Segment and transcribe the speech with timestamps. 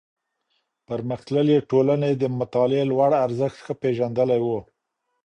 [0.87, 4.47] پرمختللې ټولني د مطالعې لوړ ارزښت ښه پېژندلی و.